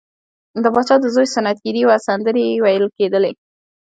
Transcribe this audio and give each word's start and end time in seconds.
د 0.63 0.65
پاچا 0.73 0.95
د 1.01 1.05
زوی 1.15 1.27
سنت 1.35 1.57
ګیری 1.65 1.83
وه 1.85 1.95
سندرې 2.07 2.45
ویل 2.63 2.85
کیدې. 2.97 3.31